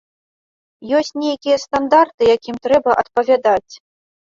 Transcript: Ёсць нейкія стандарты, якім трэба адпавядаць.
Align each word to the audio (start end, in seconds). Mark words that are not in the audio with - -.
Ёсць 0.99 1.13
нейкія 1.25 1.57
стандарты, 1.65 2.21
якім 2.35 2.55
трэба 2.67 2.99
адпавядаць. 3.05 3.73